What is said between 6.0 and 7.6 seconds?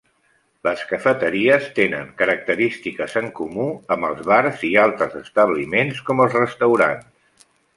com els restaurants.